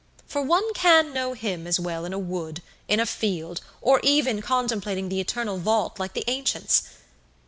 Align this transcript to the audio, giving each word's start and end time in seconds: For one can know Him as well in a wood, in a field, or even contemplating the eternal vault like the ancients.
For 0.25 0.41
one 0.41 0.73
can 0.73 1.13
know 1.13 1.33
Him 1.33 1.67
as 1.67 1.79
well 1.79 2.05
in 2.05 2.11
a 2.11 2.17
wood, 2.17 2.63
in 2.87 2.99
a 2.99 3.05
field, 3.05 3.61
or 3.81 3.99
even 4.03 4.41
contemplating 4.41 5.09
the 5.09 5.19
eternal 5.21 5.59
vault 5.59 5.99
like 5.99 6.13
the 6.13 6.23
ancients. 6.27 6.85